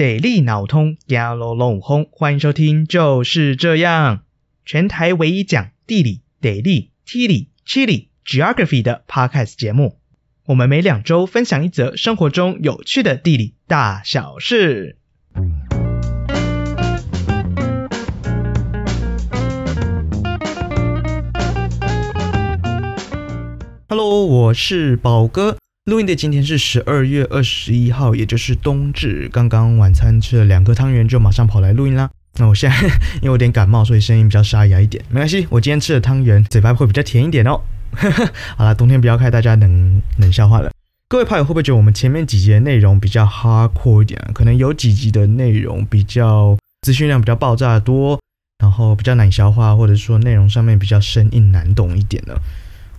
[0.00, 2.08] 地理脑通，压啰啰轰！
[2.10, 4.22] 欢迎收听，就是这样，
[4.64, 9.98] 全台唯一讲地理、地理、地理、地理、geography 的 podcast 节目。
[10.46, 14.96] 我们每两周分享一则生活中有趣的地理大小事。
[23.86, 25.58] Hello，我是宝哥。
[25.86, 29.30] 录音的今天是十二月二十一号，也就是冬至。
[29.32, 32.10] 刚刚晚餐吃了两个汤圆，就马上跑来录音啦。
[32.34, 32.76] 那我现在
[33.22, 35.46] 因为有点感冒，所以声音比较沙哑一点，没关系。
[35.48, 37.58] 我今天吃的汤圆，嘴巴会比较甜一点哦。
[38.58, 40.70] 好啦，冬天不要害大家冷冷笑话了。
[41.08, 44.20] 各位朋友会不会觉得我们前面几集的内容比较 hardcore 一点？
[44.34, 48.20] 可能有几集的内容比较资讯量比较爆炸多，
[48.62, 52.34] 然后比较难消化，或者说内容上面比较生硬难懂一点呢？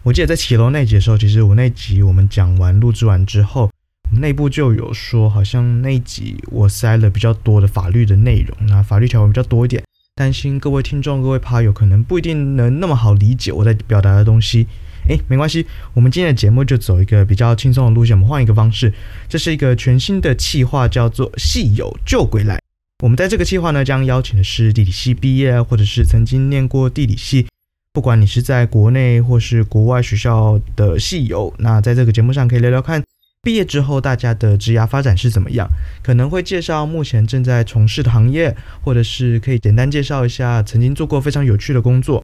[0.04, 3.70] 我记得在骑楼那集的时候，其实我那集我们讲完录制完之后，
[4.06, 9.84] 我们内部就有说，好像那集我塞了比较多的法律的内容，那法律条文比较多一点，
[10.16, 14.66] 担心各位听众、各位趴友可能不一定能那么好理解我在表达的东西。
[15.08, 18.92] 诶，没关系，我们今天的节目就走一个比较轻松的路线，我们换一个方式，
[19.30, 22.60] 这是一个全新的企划，叫做“系友就归来”。
[23.04, 27.46] 我们在这个企划呢，将邀请的是地理系毕业，或者是曾经念过地理系。
[27.94, 33.04] 不管你是在国内或是国外学校的系友，那在这个节目上可以聊聊看，
[33.42, 35.68] 毕业之后大家的职涯发展是怎么样？
[36.02, 42.24] 可能会介绍目前正在从事的行业，或者是可以简单介绍一下曾经做过非常有趣的工作，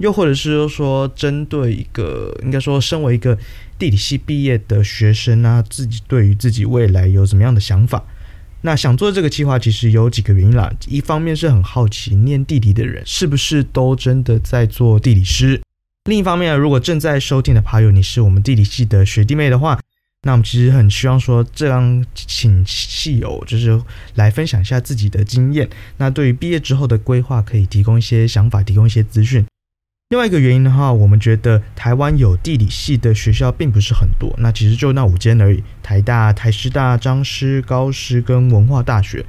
[0.00, 3.36] 又或者是说针对一个应该说身为一个
[3.76, 8.04] 地理系毕业的学生啊，自己对于自己未来有什么样的想法？
[8.62, 10.72] 那想做这个计划，其实有几个原因啦。
[10.88, 15.60] 一方面是很好奇，念地理的人是不是都真的在做地理师；
[16.04, 19.78] 另一方面，如果正在收听的朋友，你是我们地理系的学弟妹的话，
[20.22, 23.80] 那我们其实很希望说，这样请系友就是
[24.16, 25.68] 来分享一下自己的经验。
[25.98, 29.46] 那对于毕业之后的规划，可以提供一些想法，提供一些资讯。
[30.10, 39.22] 另外一个原因的话，我们觉得台湾有地理系的学校并不是很多，那其实就那五间而已：台大、台师大、彰师、高师跟文化大学。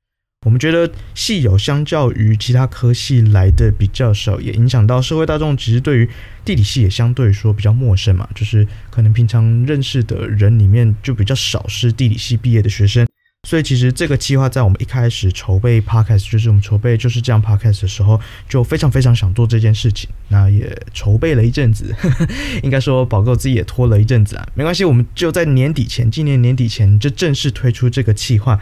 [0.46, 6.10] 我们觉得系友相较于其他科系来的比较少，也影响到社会大众，其实对于
[6.46, 13.06] 地理系也相对说比较陌生嘛，就是可能平常认识的人里面就比较少是地理系毕业的学生。
[13.48, 18.20] 所以其实这个计划在我们一开始筹备 Podcast，就是我们筹备就是这样 Podcast 的时候，
[18.50, 20.10] 就非常非常想做这件事情。
[20.28, 22.28] 那也筹备了一阵子，呵 呵
[22.62, 24.48] 应该说宝哥自己也拖了一阵子啊。
[24.54, 28.60] 没关系，我们就在年底前，今年年底前就正式推出这个计划。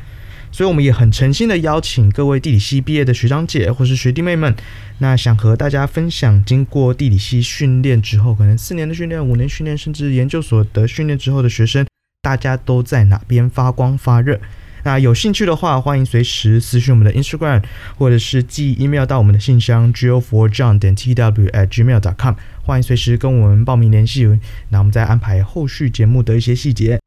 [0.50, 4.56] 所以我们也很诚心的邀请各位地理系毕业的学长姐或是学弟妹们，
[5.00, 11.86] 那想和大家分享经过地理系训练之后，可能四年的训练、五年训练，甚至研究所的训练之后的学生，
[12.22, 14.40] 大家都在哪边发光发热？
[14.84, 17.64] 那有兴趣的话，欢迎随时私讯我们的 Instagram，
[17.98, 22.36] 或者是寄 email 到我们的信箱 geo4john 点 t w at gmail.com，。
[22.64, 24.40] 欢迎随时跟我们报名联系，
[24.70, 27.00] 那我们再安排后续节目的一些细节。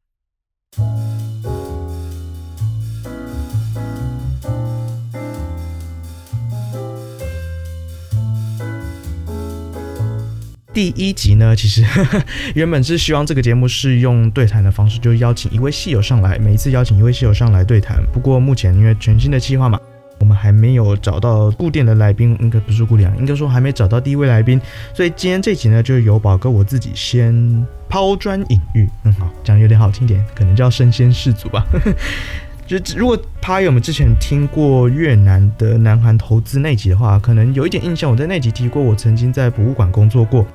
[10.81, 11.85] 第一集呢，其实
[12.57, 18.03] 原本是希望这个节目是用对谈的方式，就是邀请一位戏友上来，每一次邀请一位戏友上来对谈。
[18.15, 19.79] 不过目前因为全新的计划嘛，
[20.21, 24.59] 我们还没有找到固定的来宾，应该不是固定，应该说还没找到第一位来宾。
[24.95, 28.89] 所以今天这集呢，就由宝哥我自己先抛砖引玉。
[29.05, 31.63] 嗯，好，讲有点好听点，可能叫身先士卒吧。
[32.67, 38.11] 就如果趴友们之前听过越南的南韩投资那集的话，可能有一点印象。
[38.11, 40.47] 我在那集提过，我曾经在博物馆工作过。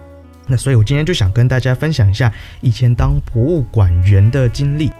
[0.47, 4.91] 那所以，我今天就想跟大家分享一下以前当博物馆员的经历。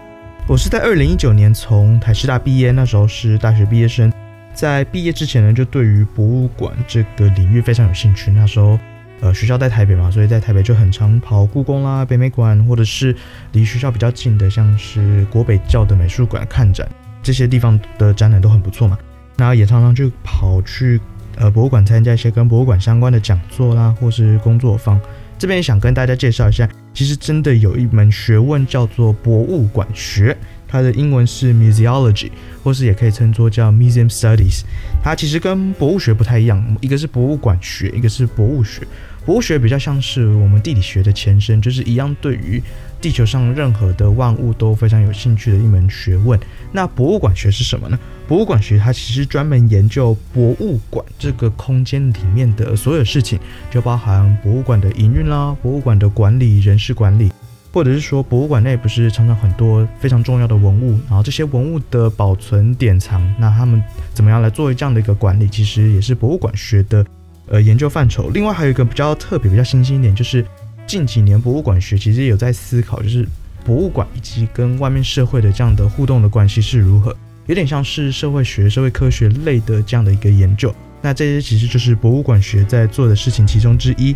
[0.48, 4.12] 我是在二零一九年从台师大毕业，那时候是大学毕业生。
[4.54, 8.30] 在毕业之前呢，就对于博物馆这个领域非常有兴趣。
[8.30, 8.78] 那时候，
[9.20, 13.14] 呃，学校在台北嘛，所以在台北就很常跑故宫啦、北美馆，或者是
[13.52, 16.88] 离学校比较近的，像是国北教的美术馆看展，
[17.22, 18.98] 这些地方的展览都很不错嘛。
[19.36, 21.00] 那也常常就跑去
[21.36, 25.00] 呃博物馆参加一些跟博物馆相关的讲座啦，或是工作坊。
[25.46, 32.32] 这边想跟大家介绍一下，其实真的有一门学问叫做博物馆学，它的英文是 museology，
[32.64, 34.62] 或是也可以称作叫 museum studies。
[35.04, 38.82] 它其实跟博物学不太一样，一个是博物馆学，一个是博物学。
[39.24, 42.60] 博物学比较像是我们地理学的前身，就是一样对于
[43.00, 46.38] 地球上任何的万物都非常有兴趣的一门学问。
[46.72, 47.98] 那博物馆学是什么呢？
[48.26, 53.38] 博物馆学它其实专门研究博物馆这个空间里面的所有事情，
[53.70, 57.30] 就包含博物馆的营运啦、博物馆的管理、人事管理、
[57.72, 63.80] 或者是说博物馆内不是常常很多非常重要的文物，然后这些文物的保存典藏，那他们
[64.12, 67.06] 怎么样来作为这样的一个管理，其实也是博物馆学的
[67.46, 68.28] 呃研究范畴。
[68.30, 70.44] 另外还有一个比较特别、比较新兴一点，就是
[70.86, 73.26] 近几年博物馆学其实有在思考，就是
[73.64, 77.14] 博物馆以及跟外面社会的这样的互动的关系是如何，
[77.46, 80.74] 有点像是社会学、社会科学类的这样的一个研究。
[81.02, 84.14] 那这些其实就是博物馆学在做的事情其中之一。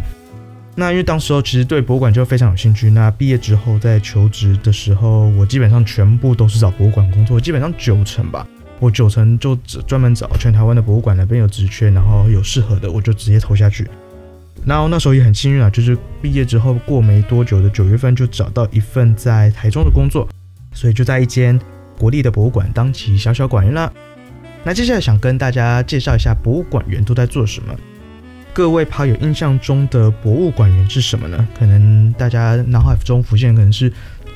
[0.77, 2.89] 那因为当时候其实对博物馆就非常有兴趣。
[2.89, 8.47] 那毕业之后在求职的时候，我基本上全部都是找博物馆工作，基本上九成吧，
[8.79, 13.87] 我九成就只专门找全台湾的博物馆那边有职缺，然后有适合的我就直接投下去。
[14.67, 20.29] 然后那时候也很幸运啊，就是毕业之后过没多久的九月份就找到一份在台中的工作，
[20.73, 21.59] 所以就在一间
[21.99, 23.91] 国立的博物馆当起小小馆员啦。
[24.63, 27.75] 那接下来想跟大家介绍一下博物馆员都在做什么。
[28.53, 31.49] 各位跑友印象中的博物馆员是什么呢？
[31.59, 33.91] 可能大家脑海中浮现可能是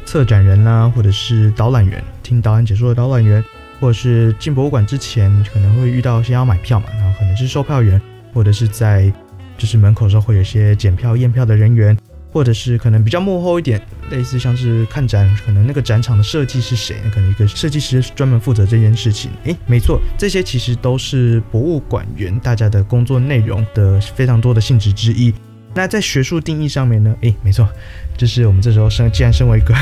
[0.07, 3.45] 策展人啦，或者是导览员，听导览解说的导览员，
[3.81, 8.01] 或者是进博物馆之前可能会遇到先要买票嘛，然后可能是售票员，
[8.33, 9.13] 或者是在
[9.57, 11.97] 就是门口时候会有一些检票验票的人员。
[12.35, 13.81] 或者是可能比较幕后一点，
[14.11, 16.97] 类似像是看展，可能那个展场的设计是谁？
[17.15, 19.31] 可能一个设计师专门负责这件事情。
[19.45, 25.33] 诶，没错，这些其实都是博物馆员大家的工作内容的非常多的性质之一。
[25.77, 27.15] 那在学术定义上面呢？
[27.21, 27.69] 诶，没错，
[28.17, 29.73] 就是我们这时候身既然身为一个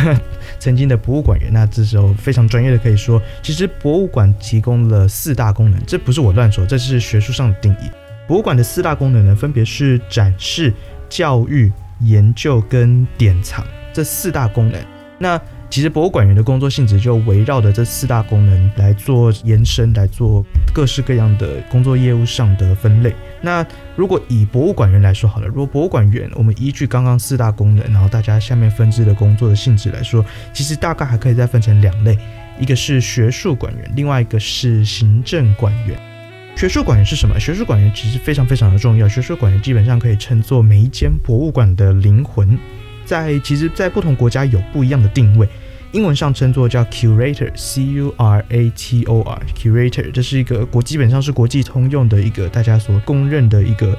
[0.58, 7.90] 曾经的博物馆员，那这时候非常专业的可以说，其实博物馆提供了四大功能，这不是我乱说，这是学术上的定义。
[8.26, 10.72] 博物馆的四大功能呢，分别是展示、
[11.08, 11.72] 教育。
[12.04, 14.84] 研究跟典藏这四大功能，
[15.20, 15.40] 那
[15.70, 23.14] 其实博物馆员的工作性质就围绕着这四大功能来做延伸，来做各式各样的工作业务上的分类。
[23.40, 23.64] 那
[23.94, 32.18] 如果以博物馆员来说好了，如果博物馆员我们依据刚刚四大功能，然后大家下面分支的工作的性质来说，其实大概还可以再分成两类，
[32.58, 36.12] 一个是学术馆员，另外一个是行政馆员。
[36.54, 37.40] 学术馆员是什么？
[37.40, 39.08] 学术馆员其实非常非常的重要。
[39.08, 42.56] 学术馆员基本上可以称作每一间博物馆的灵魂，
[43.04, 45.49] 在其实，在不同国家有不一样的定位。
[45.90, 53.99] 英文上称作叫 curator，c u r a t o r，curator，这是一个国基本上是国际通用的一个大家所公认的一个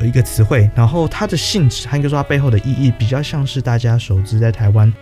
[0.00, 0.70] 一个词汇。
[0.76, 4.92] 然后它的性质，它应该说它背后的意义比较像是大家熟知在台湾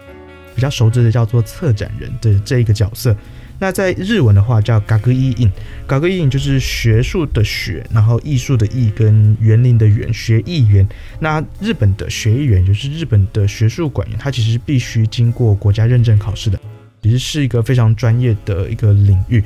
[0.54, 3.14] 比较熟知的叫做策展人的这一个角色。
[3.58, 5.52] 那在日文的话叫学艺员，
[5.88, 10.86] 学艺员就是学术的学，然后艺术的艺跟园林的园，学艺园。
[11.20, 16.60] 那日本的学艺园就是日本的学术馆员，它其实必须经过国家认证考试的，
[17.02, 19.42] 其实是一个非常专业的一个领域，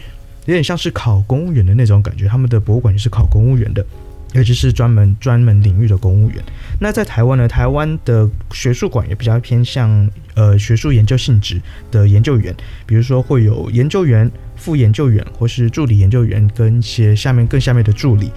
[0.47, 2.27] 有点像是考公务员的那种感觉。
[2.27, 3.85] 他们的博物馆也是考公务员的。
[4.33, 6.41] 尤其是专门专门领域的公务员。
[6.79, 7.49] 那在台湾呢？
[7.49, 10.09] 台湾的学术馆也比较偏向
[10.41, 11.61] 呃学术研究性质
[11.91, 12.55] 的研究员，
[12.87, 18.33] 比如说会有研究员、副研究员或是助理研究员跟一些下面更下面的助理。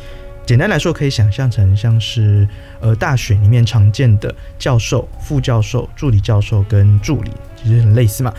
[0.45, 2.45] 简单来说，可以想象成像是
[2.81, 8.33] 呃大学里面常见的教授、副教授、助理教授跟助理，其实很类似嘛。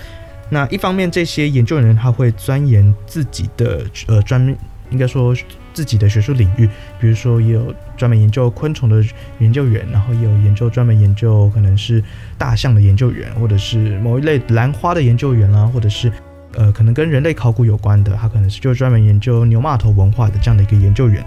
[0.51, 4.55] 那一方面，这些研究人员他会钻研自己的呃专，
[4.91, 5.35] 应该说。
[5.75, 6.67] 自己的学术领域，
[6.99, 9.05] 比如说也有专门研究昆虫的
[9.41, 12.03] 研究员，然后也有研究专门研究可能是
[12.39, 16.11] 大象的研究员，或者是某一类兰花的研究员啦，或者是
[16.55, 21.23] 呃可能跟人类考古有关的，他可能是就专门研究牛马头文化的这样的一个研究员。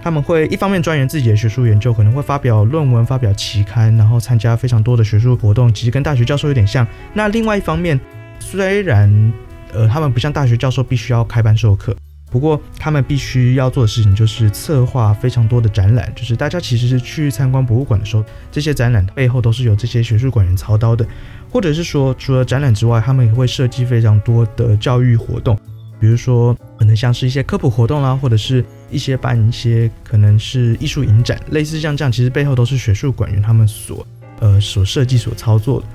[0.00, 6.86] 他们会一方面钻研自己的学术研究，可能会发表论文、发表期刊，然后参加非常多的学术活动，其实跟大学教授有点像。
[7.14, 7.98] 那另外一方面，
[8.38, 9.32] 虽然
[9.72, 11.96] 呃他们不像大学教授必须要开班授课。
[12.30, 16.12] 不过，他们必须要做的事情就是策划非常多的展览。
[16.14, 21.06] 就是大家其实是去参观博物馆的时候，这些展览背后都是由这些学术馆员操刀的。
[21.50, 25.58] 或者是说，除了展览之外，他们也会设计非常多的教育活动，
[25.98, 34.06] 比如说可能像是一些科普活动啦，或者是一些办一些可能是艺术影展，类似像这样，其实背后都是学术馆员他们所
[34.40, 35.86] 呃所设计所操作的。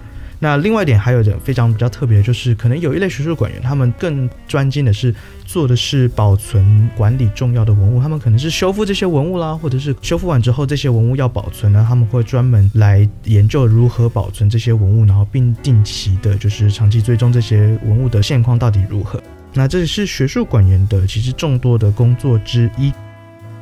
[0.44, 19.24] 那另外一点还有一点非常比较特别，就是可能有一类学术馆员，他们更专精的是做的是保存管理重要的文物，他们可能是修复这些文物啦，或者是修复完之后这些文物要保存呢，他们会专门来研究如何保存这些文物，然后并定期的就是长期追踪这些文物的现况到底如何。
[19.54, 22.92] 那这是学术馆员的其实众多的工作之一。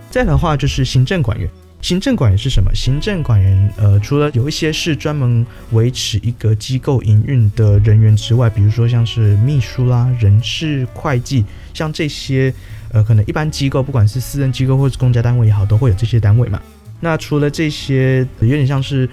[0.09, 1.47] 再的话就是行政馆员。
[1.81, 2.73] 行政管员是什么？
[2.75, 12.53] 行政管员，呃，除了有一些是专门维持一个机构营运的人员之外，比如说像是秘书啦、人事、会计，像这些，
[12.91, 16.61] 呃，可能一般机构，不管是私人机构或是公家单位也好，都会有这些单位嘛。
[16.99, 19.09] 那除了这些，有点像是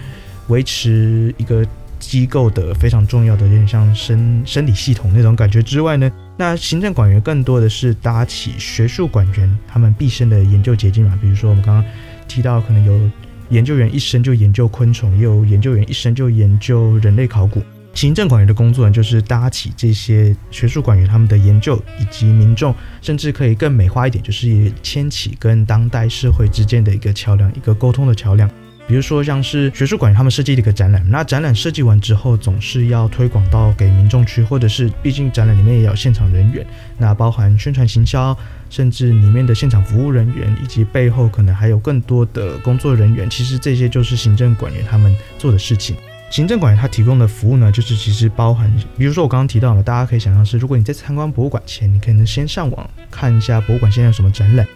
[0.48, 1.66] 维持一个
[1.98, 11.18] 机构的非常重要的，有点像生生理系统那种感觉之外呢，那行政管员更多的是搭起学术管员他们毕生的研究捷径嘛。
[11.20, 11.84] 比如说我们刚刚
[12.28, 13.10] 提到，可能有
[13.48, 17.60] 研究员一生就研究昆虫，也有研究员一生就研究人类考古。
[17.94, 28.48] 行政管员的工作呢，就是搭起这些学术管员他们的研究，以及民众，甚至可以更美化一点，就是牵起跟当代社会之间的一个桥梁，一个沟通的桥梁。
[28.88, 36.66] 比如说，像是学术馆他们设计的一个展览，那展览设计完之后，总是要推广到给民众去，或者是毕竟展览里面也有现场人员，
[36.96, 38.34] 那包含宣传行销，
[38.70, 45.94] 甚至里面的现场服务人员，以及背后可能还有更多的工作人员，其实这些就是行政管员他们做的事情。
[46.30, 54.66] 行政管员他提供的服务呢，就是其实包含，比如说我刚刚提到了，大家可以想象是，如果你在参观博物馆前，你可能先上网看一下博物馆现在有什么展览，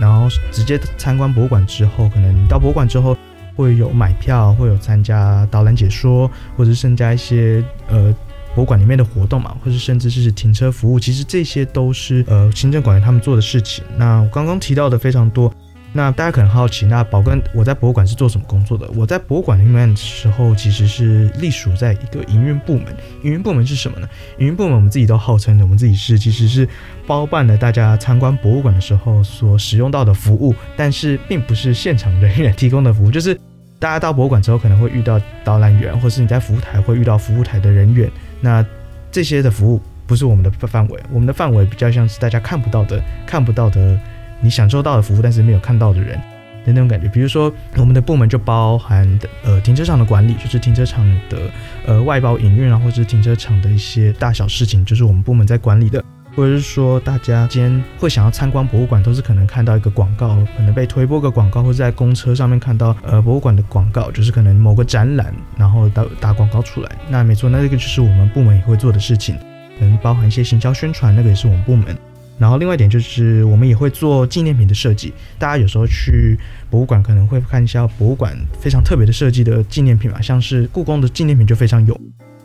[0.00, 3.16] 然后直接参观博物馆之后，可能你到博物馆之后。
[3.56, 8.14] 会有买票，会有参加导览解说，或者是参加一些呃
[8.54, 13.84] 博物馆里面的活动嘛，或者甚至是停车服务，其实这些都是呃行政管员他们做的事情。
[13.96, 15.52] 那我刚刚提到的非常多。
[15.94, 18.88] 那大家可能好奇，那宝哥我在博物馆是做什么工作的？
[18.94, 22.86] 我在博物馆里面的时候，其实是隶属在一个营运部门。
[23.22, 24.08] 营运部门是什么呢？
[24.38, 26.66] 营运部门我们自己都号称的，我们自己是其实是
[27.06, 33.10] 包办了大家参观博物馆的时候所使用到的服务，但是并不是现场人员提供的服务。
[33.10, 33.38] 就是
[33.78, 38.10] 大家到博物馆之后，可能会遇到导览员，或是你在服务台会遇到服务台的人员。
[38.40, 38.64] 那
[39.10, 44.00] 这些的服务不是我们的范围，我们的范围比较像是大家看不到的、看不到的。
[44.42, 46.18] 你享受到的服务，但是没有看到的人
[46.66, 47.08] 的那种感觉。
[47.08, 49.08] 比如说，我们的部门就包含
[49.44, 51.38] 呃停车场的管理，就是停车场的
[51.86, 56.04] 呃外包营运啊，或者是停车场的一些大小事情，就是我们部门在管理的。
[56.34, 66.90] 或者是说，大家今天会想要参观博物馆，都是可能看到一个广告，可能被推播个广告，或者在公车上面看到呃博物馆的广告，就是可能某个展览，然后打打广告出来。
[67.10, 69.36] 那没错，那这个就是我们部门也会做的事情，
[69.78, 71.94] 可能包含一些行销宣传，那个也是我们部门。
[72.38, 75.12] 然后另外一点就是，我们也会做纪念品的设计。
[75.38, 76.36] 大家有时候去
[76.70, 81.98] 博物馆可能会看一下博物馆非常特别的设计的纪念品嘛，像是故宫的纪念品就非常有。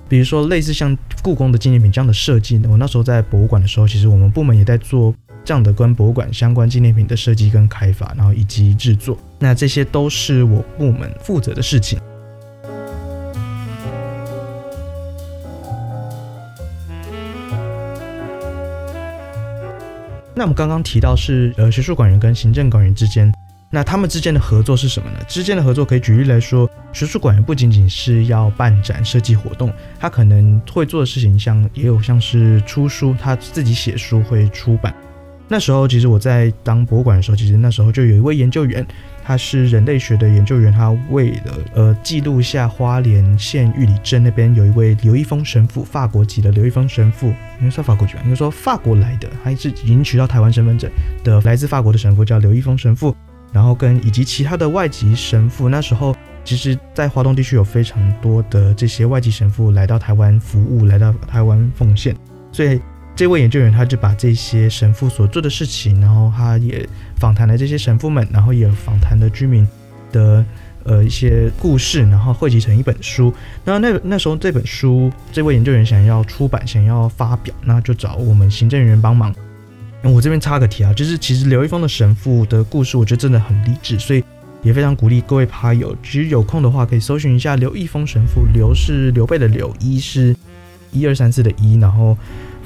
[0.09, 5.13] 比如说类似像故宫的纪念品这样的设计呢，我那时候在博物馆的时候，其实我们部门也在做
[5.43, 9.17] 这样的跟博物馆相关纪念品的设计跟开发，然后以及制作。
[9.39, 11.99] 那这些都是我部门负责的事情。
[20.37, 23.33] 那我们刚刚提到是呃学术馆员跟行政馆员之间，
[23.71, 25.17] 那他们之间的合作是什么呢？
[25.27, 34.93] 之间的合作可以举例来说，学术馆员不仅仅是要办展设计活动，他可能会做的事情像也有像是出书，他自己写书会出版。
[35.47, 38.85] 那时候其实我在当博物馆的时候，其实那时候就有一位研究员。
[39.23, 47.27] 他是人类学的研究员，他为了呃记录下花莲县玉里镇那边有一位刘一峰神父，法国籍的刘一峰神父，
[47.59, 50.89] 应该说法国籍吧，应该说法国来的，他是已经取到台湾身份证
[51.25, 53.13] 的来自法国的神父，叫刘一峰神父。
[53.51, 62.15] 然后跟以及其他的外籍神父，那时候其实，在华东地区有非常多的这些外籍神父来到台湾服务，来到台湾奉献，
[62.53, 62.79] 所以。
[63.17, 69.67] 这位研究员他就把这些神父所做的事情，然后他也访谈了这些神父们，然后也访谈了居民
[70.11, 70.45] 的
[70.83, 73.33] 呃一些故事，然后汇集成一本书。
[73.65, 79.33] 那那那时候这本书，这位研究员想要出版，想要发表，那就找我们行政人员帮忙。
[80.03, 84.23] 我这边插个题啊，就是其实刘一峰的神父的故事，我觉得真的很励志，所以
[84.61, 88.45] 也非常鼓励各位趴友，其实有空的话可以搜寻一下刘一峰神父。
[88.53, 90.35] 刘是刘备的刘，一是
[90.91, 92.15] 一二三四的一，然后。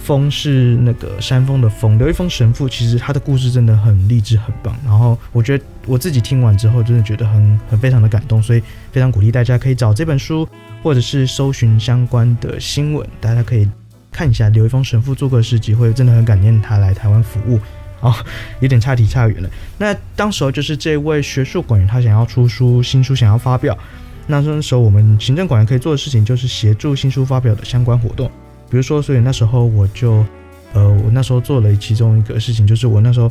[0.04, 4.76] 峰是那个山峰的峰，刘一峰神父其实他的故事真的很励志，很棒。
[4.84, 10.48] 然后我觉得我自己听完之后，真的觉得很很非常的感动，所以非常鼓励大家可以找这本书，
[10.84, 13.70] 或者是搜寻相关的新闻，大家可以
[14.12, 17.60] 看一下刘一峰神父做过的事迹，会真的很感念他来台湾服务。
[18.02, 18.12] 哦，
[18.60, 19.50] 有点差题差远了。
[19.78, 23.78] 那当时候就是这位学术管员他想要出书，新书想要发表，
[24.26, 28.32] 那那时候我们行政管员可以做的事情就是协助新书发表的相关活动。
[28.72, 30.26] 比如说，所以那时候我就，
[30.74, 33.30] 呃，我那时候做了其中一个事情，就是我那时候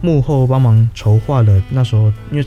[0.00, 1.62] 幕后帮忙筹划了。
[1.68, 2.46] 那时候因为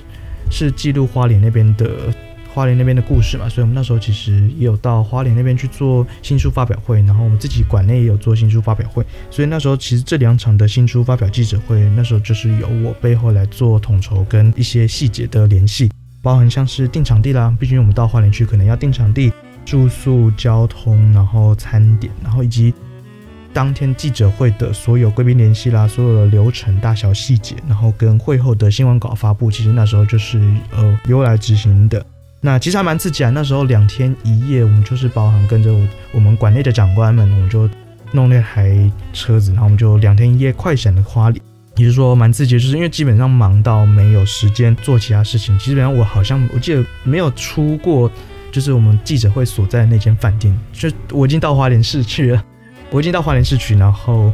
[0.50, 2.12] 是记录花莲那边的
[2.54, 9.06] 花莲那边的故事嘛，所以我们那时候其实也有到花莲那边去做新书发表会，然后我们自己馆内也有做新书发表会。
[9.30, 15.92] 所以那时候其实这两场的新书发表记者会，那时候就是由我背后来做统筹跟一些细节的联系，
[16.24, 19.32] 包含像是定场地啦，毕竟我们到花莲去可能要定场地。
[19.66, 22.74] 住宿、交通，然后餐点，然后以及
[23.54, 30.40] 当天记者会的所有贵宾联系啦，所有的流程大小细节，然后跟会后的新闻稿发布，其实那时候就是
[30.72, 32.06] 呃由来执行的。
[32.46, 33.30] 那其实还蛮刺激啊！
[33.30, 35.74] 那时候两天一夜，我们就是包含跟着
[36.12, 37.70] 我们馆内的长官们，我们就
[38.12, 38.76] 弄那台
[39.14, 41.42] 车子，然后我们就两天一夜快闪的花莲，
[41.78, 45.58] 也就是说蛮刺激，就是因为基本上忙到没有时间做其他事情。
[45.58, 48.12] 基本上我好像我记得没有出过，
[48.54, 52.42] 就是我们记者会所在的那间饭店，就我已经到花莲市去了，
[52.90, 54.32] 我已经到花莲市区，然后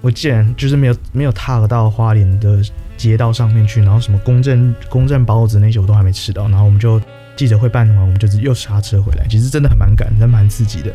[0.00, 2.62] 我竟然就是没有没有踏到花莲的
[2.96, 7.00] 街道上面去，然后什么公正公正包子那些我都还没吃到，然后我们就。
[7.38, 9.24] 记者会办完，我们就是又刹车回来。
[9.30, 10.92] 其实真的很蛮赶，真蛮刺激的。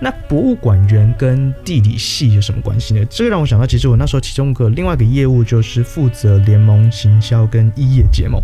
[0.00, 3.04] 那博物馆员跟地理系有什么关系呢？
[3.10, 8.42] 这个让我想到，其实我那时候其中一个另外一个业务就是负责联盟行销跟一业结盟。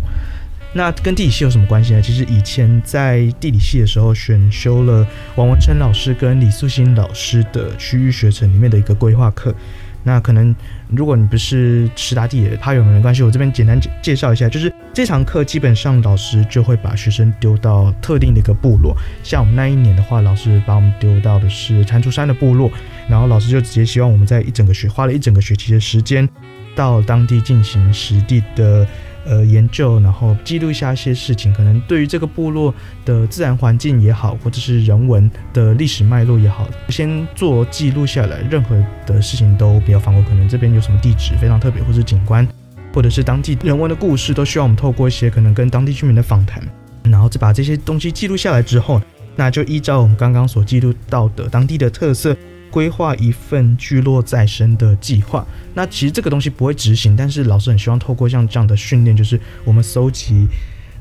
[0.77, 2.01] 那跟地理系有什么关系呢？
[2.01, 9.55] 其实以前在地理系的时候，选修了王文琛老师跟李素新老师的区域学程里面的一个规划课。
[10.03, 10.53] 那可能
[10.89, 13.23] 如果你不是师大地理，他有没关系？
[13.23, 22.69] 我这边简单介介绍一下，就是这堂课基本上老师就会把学生丢到特定的一个部落，像我们那一年的话，老师把我们丢到的是蟾蜍山的部落，
[23.07, 26.27] 然后老师就直接希望我们在一整个学花了一整个学期的时间，
[26.75, 28.85] 到当地进行实地的。
[29.25, 38.41] 呃，研究，然后记录一下一些事情，可能对于这个部落的自然环境也好，或者是人文的历史脉络也好，先做记录下来。
[38.51, 42.47] 任何的事情都不要放过，可能这边有什么地址非常特别，或是景观，
[42.93, 46.61] 或者是当地人文的故事，都需要我们透过一些可能跟当地居民的访谈，
[47.03, 49.01] 然后再把这些东西记录下来之后，
[49.35, 52.35] 那就依照我们刚刚所记录到的当地的特色。
[52.75, 60.45] 规划一份聚落再生的计划，那其实这个东西不会执行，但是老师很希望透过像这样的训练，就是我们搜集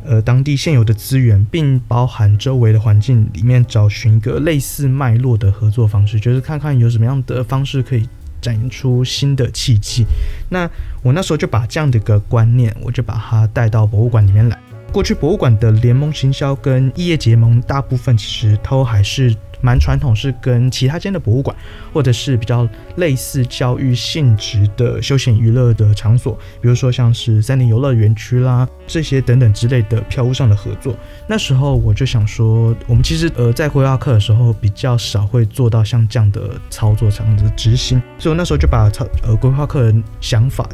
[0.04, 8.08] 呃当地现有的资源，并包含周围的环境里面找寻一个类似脉络的合作方式，就是看看有什么样的方式可以
[8.40, 10.04] 展现出新的契机。
[10.48, 10.70] 那
[11.02, 14.56] 我那时候就把这样的一个观念，我就把它带到博物馆里面来。
[14.92, 19.34] 过去博物馆的联盟行销跟异业结盟，大部分其实都还是。
[19.64, 21.56] 蛮传统，是跟其他间的博物馆，
[21.92, 30.94] 或者是比较类似教育性质的休闲娱乐的场所，比如说像是森林游乐园区啦，这些等等之类的票务上的合作。
[31.26, 40.68] 那时候我就想说，我们其实呃在规划课的时候比较少会做到像这样的操作这样的执行，所以我那时候就把操呃规划课的想法。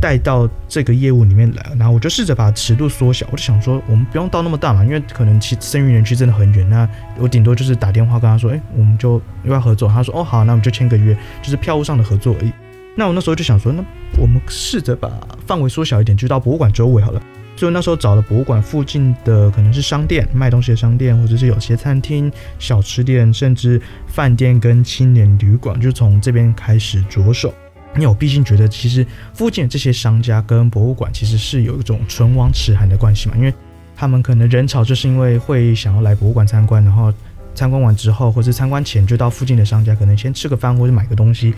[0.00, 9.88] 带到这个业务里面来，然后我就试着把尺度缩小，我就想说，我们不用到那么大嘛，因为可能其生育园区真的很远，那我顶多就是打电话跟他说，哎，我们就要要合作？
[9.88, 12.52] 他说，哦好，那我们就签个约，就是票务上的合作而已。
[12.94, 13.82] 那我那时候就想说，那
[14.18, 15.10] 我们试着把
[15.46, 17.22] 范围缩小一点，就到博物馆周围好了。
[17.56, 27.54] 所以那时候找了博物馆附近的可能是商店，卖东西的商店，或者是有些餐厅、小吃店，甚至饭店跟青年旅馆，就从这边开始着手。
[27.96, 33.34] 因为我毕竟觉得，其实附近的这些商家跟博物馆其实是有一种唇亡齿寒的关系嘛。
[33.36, 33.52] 因为
[33.96, 37.12] 他们可能人潮就是因为会想要来博物馆参观，然后
[37.54, 41.54] 参观完之后，或是参观前就到附近的商家，可能先吃个饭或者买个东西，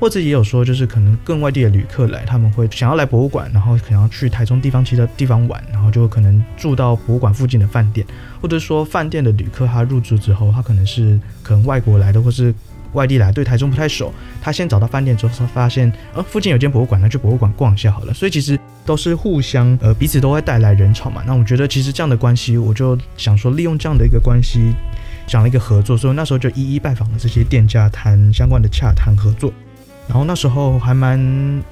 [0.00, 8.06] 或者也有说就是可能更外地的旅客来，他们会想要来博物馆，然后可能要去台中地方其他地方玩，然后就可能住到博物馆附近的饭店，
[8.40, 12.54] 或者说饭店的旅客他入住之后，他可能是可能外国来的，或是。
[12.92, 18.12] 外地来对台中不太熟，他先找到饭店之后他发现，呃，附近有间博物馆，那去博物馆逛一下好了。
[18.14, 21.22] 所以其实都是互相，呃，彼此都会带来人潮嘛。
[21.26, 24.72] 那我觉得其实这样的关系，我就想说利用这样的一个关系，
[25.26, 25.96] 讲了一个合作。
[25.96, 29.52] 所以那时候就一一拜访了这些店家，谈相关的洽谈合作。
[30.08, 31.62] 然后那时候还蛮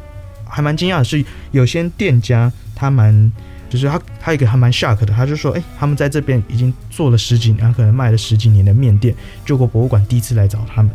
[0.45, 3.33] 还蛮惊讶的是，有些店家他蛮
[3.69, 10.91] 就是他他一个还蛮 shock 的，他就说，哎，他们在这边已经做了十几年，可能卖了十几年的面店，结果博物馆第一次来找他们。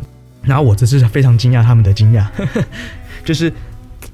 [0.46, 2.26] 然后我这是非常惊讶他们的惊讶，
[3.24, 3.52] 就是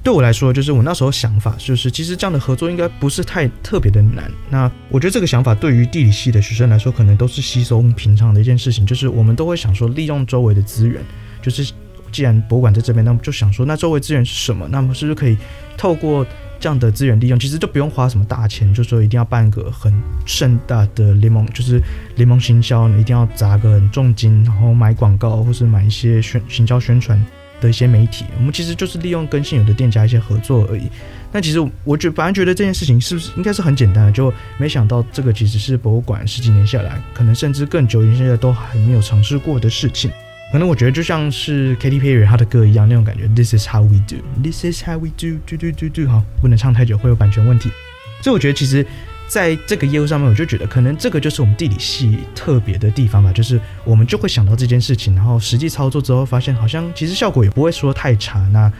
[0.03, 4.29] 对我来说，就是我那时候想法就是，其实这样的合作应该不是太特别的难。
[4.51, 8.85] 那我觉得这个想法对于地理系的学生来说，可能都是稀松平常的一件事情。
[8.85, 11.01] 就是我们都会想说，利用周围的资源，
[11.41, 11.73] 就是
[12.11, 14.67] 既然博物馆在这边，那么就想说，那周围资源是什么？
[14.71, 15.37] 那么是不是可以
[15.77, 16.27] 透过
[16.63, 19.93] 这样的资源利用，其实就不用花什么大钱，就说一定要办个很
[20.25, 21.83] 盛大的联盟，就是
[22.15, 27.21] 联盟行销，一定要砸个很重金，然后买广告或是买一些宣行销宣传
[27.61, 28.25] 的一些媒体。
[28.39, 30.89] 我们其实就是利用跟现有的店家一些合作而已。
[31.33, 40.13] 但其实我觉本来觉得这件事情是不是应该是很简单的，就没想到这个其实是博物馆十几年下来，可能甚至更久以前现在都还没有尝试过的事情。
[40.53, 47.71] 可能我觉得就像是 Katy Perry 他的歌一样那种感觉，This is how we do，This is how we do do do do do，哈，不能唱太久会有版权问题。
[48.21, 48.87] 所以我觉得其实
[49.27, 58.47] 在这个业务上面，我就觉得可能这个就是我们地理系特别的地方吧，就是我们就会想到这件事情，然后实际操作之后发现好像其实效果也不会说太差。
[58.53, 58.71] 那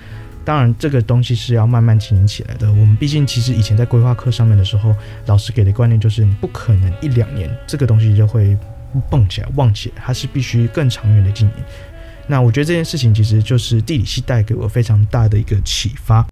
[0.45, 2.69] 当然，这个东西是要慢慢经营起来的。
[2.69, 4.95] 我们毕竟其实以前在规划课上面的时候，
[5.27, 8.57] 老师给的观念就是你不可能一两年这个东西就会
[9.11, 11.55] 蹦起来、旺起来，它是必须更长远的经营。
[12.27, 16.27] 那我觉得这件事情其实就是地理系带给我非常大的一个启发。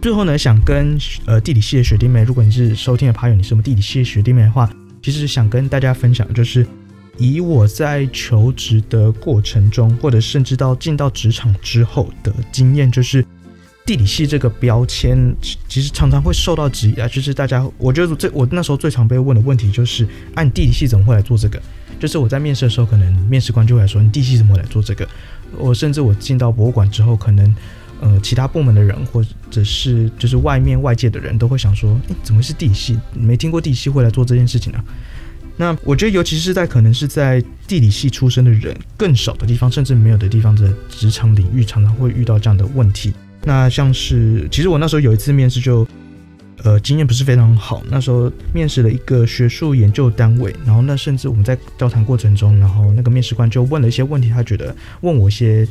[0.00, 0.96] 最后呢，想跟
[1.26, 4.70] 呃地理系的学弟妹，如果你是收听的朋友，你是我们地理系的学弟妹的话，
[5.02, 6.66] 其实想跟大家分享，就是
[7.18, 13.24] 以我在求职的过程中，或者甚至到进到职场之后的经验，就是
[13.84, 15.18] 地理系这个标签，
[15.68, 17.06] 其实常常会受到质疑啊。
[17.08, 21.60] 就是大家，我觉得这我那时候最常被问的问题就是，按、啊、地理系怎么会来做这个？
[21.98, 25.06] 就是我在面试的时候，可能面试官就会来说，你地理系怎么会来做这个？
[25.58, 27.54] 我甚至我进到博物馆之后，可能。
[28.00, 32.96] 呃，其他部门的人，或者是就是外面外界的人都会想说，诶，怎么是地理系？
[33.12, 34.84] 没听过地理系会来做这件事情啊？
[35.58, 43.12] 那我觉得，尤其是在可能是在地理系出身的人更少的地方，甚至没有的地方的职场领域，常常会遇到这样的问题。
[43.42, 45.86] 那像是，其实我那时候有一次面试就，
[46.62, 47.82] 呃，经验不是非常好。
[47.90, 55.68] 那时候面试了一个学术研究单位，然后那甚至我们在交谈过程中，然后那个面试官就问了一些问题，他觉得问我一些，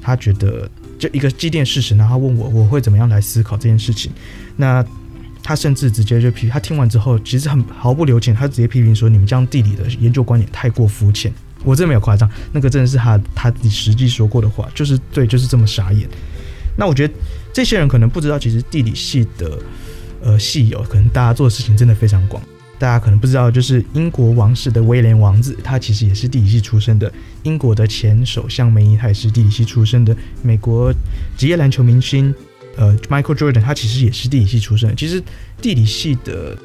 [0.00, 0.68] 他觉得。
[0.98, 4.10] 就一个既定事实，然后他问我我会怎么样来思考这件事情。
[4.56, 4.84] 那
[5.48, 11.32] 他甚至直接就批，他听完之后其实很毫不留情，他直接批评说：“你们这样地理的研究观点太过肤浅。”
[11.64, 16.06] 我真的没有夸张，那个真的是他他自己实际说过的话，就是对，就是这么傻眼。
[16.76, 17.14] 那我觉得
[17.50, 19.58] 这些人可能不知道，其实地理系的
[20.22, 22.42] 呃系友，可能大家做的事情真的非常广。
[22.78, 27.10] 大家可能不知道，就是英国王室的威廉王子，他其实也是地理系出身的。
[27.44, 30.14] 英国的前首相梅姨，他也是地理系出身的。
[30.42, 30.92] 美国
[31.38, 32.34] 职业篮球明星，
[32.78, 34.96] 呃，Michael Jordan，他其实也是地理系出身。
[34.96, 35.20] 其实
[35.60, 36.56] 地理系的，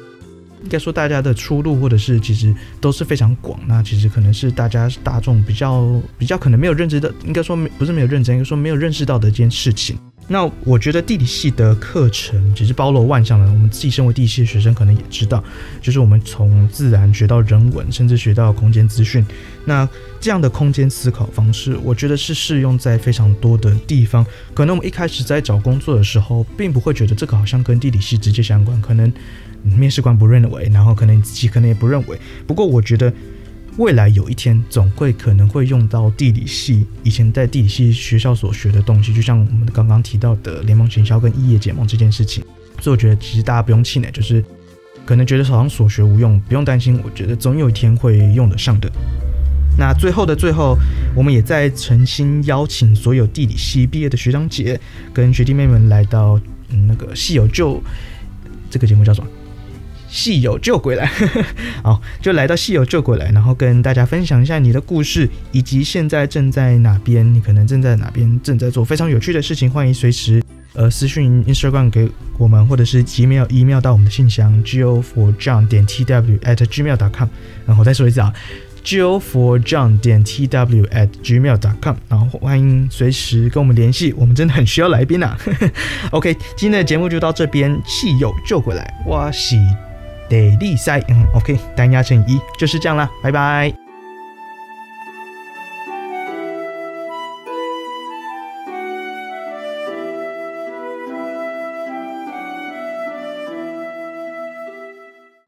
[0.62, 3.58] 应该说大家的出路，或者是其实都是非常广。
[3.66, 9.98] 那其实可能是大家大众比较比较可能没有认知的，应该说不是没有认知，应该说没有认识到的一件事情。
[10.26, 13.46] 那我觉得地理系的课程其实包罗万象的。
[13.52, 15.42] 我们自己身为地理系的学生，可能也知道，
[15.82, 19.24] 就是我们从自然学到人文，甚至学到空间资讯。
[19.66, 19.86] 那
[20.20, 24.24] 这样的空间思考方式，我觉得是适用在非常多的地方。
[24.54, 28.80] 可能我们一开始在找工作的时候，并不会觉得这个好像跟地理系直接相关。
[28.80, 29.12] 可能
[29.62, 32.18] 面试官不认为，然后可能你自己可能也不认为。
[32.46, 33.12] 不过我觉得。
[33.76, 42.44] 未来有一天，总会可能会用到地理系以前在地理系学校所学的东西，就像我们刚刚提到的联盟行销跟异业结盟这件事情。
[42.80, 44.44] 所以我觉得其实大家不用气馁，就是
[45.04, 47.00] 可能觉得好像所学无用，不用担心。
[47.04, 48.88] 我觉得总有一天会用得上的。
[49.76, 50.76] 那最后的最后，
[51.16, 54.80] 我们也在诚心邀请所有地理系毕业的学长姐
[55.12, 57.82] 跟学弟妹们来到嗯那个系友就
[58.70, 59.28] 这个节目叫什么？
[60.14, 61.10] 戏友救回来，
[61.82, 69.68] 好，就来到戏友就归来，然后跟大家分享一下你的故事，以及现在正在哪边，你可能正在哪边正在做非常有趣的事情。
[69.68, 70.40] 欢迎随时
[70.74, 77.28] 呃私讯 Instagram 给我们，或者是 Gmail email 到我们的信箱 go for john 点 tw at gmail dot com。
[77.66, 78.32] 然后再说一次啊
[78.84, 81.96] ，go for john 点 tw at gmail dot com。
[82.08, 85.38] 然后欢迎随时跟我们联系，我们真的很需要来宾呐、啊。
[86.12, 89.58] OK，今天的节目就到这边，戏友救回来，哇西。
[90.34, 93.72] 得力赛，嗯，OK，单押成一，就是这样啦，拜拜。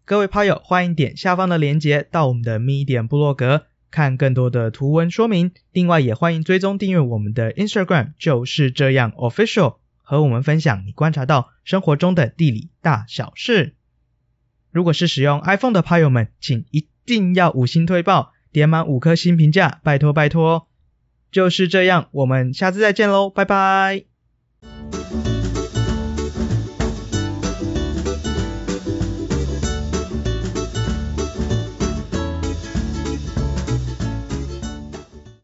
[0.05, 5.51] 各位趴友，欢迎点下方的链接到我们的 Medium 部落格，看更多的图文说明。
[5.72, 13.76] 另外，也欢迎追踪订阅我们的 Instagram，就是这样 Official，和我们分享你观察到生活中的地理大小事。
[14.77, 20.69] 如果是使用 iPhone 的朋友们，请一定要五星推爆，点满五颗星评价，拜托拜托！
[21.33, 24.15] 就是这样，我们下次再见喽，拜拜。